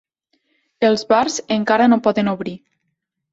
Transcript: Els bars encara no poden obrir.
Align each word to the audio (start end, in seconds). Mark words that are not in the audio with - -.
Els 0.87 1.03
bars 1.13 1.35
encara 1.57 1.87
no 1.93 2.01
poden 2.09 2.33
obrir. 2.33 2.57